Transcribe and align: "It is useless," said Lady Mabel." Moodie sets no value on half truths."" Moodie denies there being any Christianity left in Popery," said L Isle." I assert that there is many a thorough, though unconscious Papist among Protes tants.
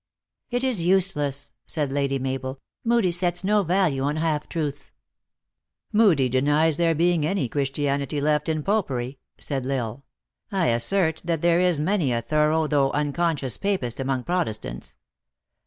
"It 0.49 0.63
is 0.63 0.81
useless," 0.83 1.53
said 1.67 1.91
Lady 1.91 2.17
Mabel." 2.17 2.59
Moodie 2.83 3.11
sets 3.11 3.43
no 3.43 3.61
value 3.61 4.01
on 4.01 4.15
half 4.15 4.49
truths."" 4.49 4.91
Moodie 5.93 6.27
denies 6.27 6.77
there 6.77 6.95
being 6.95 7.23
any 7.23 7.47
Christianity 7.47 8.19
left 8.19 8.49
in 8.49 8.63
Popery," 8.63 9.19
said 9.37 9.63
L 9.67 9.71
Isle." 9.77 10.05
I 10.63 10.67
assert 10.69 11.21
that 11.23 11.43
there 11.43 11.59
is 11.59 11.79
many 11.79 12.11
a 12.11 12.23
thorough, 12.23 12.65
though 12.65 12.89
unconscious 12.93 13.57
Papist 13.57 13.99
among 13.99 14.23
Protes 14.23 14.57
tants. 14.59 14.95